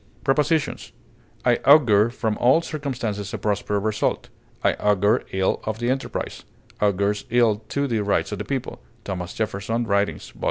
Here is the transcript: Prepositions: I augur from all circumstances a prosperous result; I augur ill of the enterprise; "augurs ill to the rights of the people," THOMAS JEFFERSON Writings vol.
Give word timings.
Prepositions: 0.23 0.93
I 1.45 1.57
augur 1.57 2.09
from 2.09 2.35
all 2.39 2.63
circumstances 2.63 3.35
a 3.35 3.37
prosperous 3.37 3.83
result; 3.83 4.29
I 4.63 4.73
augur 4.79 5.23
ill 5.31 5.61
of 5.63 5.77
the 5.77 5.91
enterprise; 5.91 6.43
"augurs 6.81 7.25
ill 7.29 7.57
to 7.69 7.85
the 7.85 7.99
rights 8.03 8.31
of 8.31 8.39
the 8.39 8.43
people," 8.45 8.81
THOMAS 9.03 9.35
JEFFERSON 9.35 9.83
Writings 9.85 10.29
vol. 10.31 10.39